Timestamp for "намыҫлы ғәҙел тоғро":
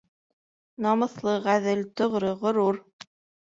0.85-2.35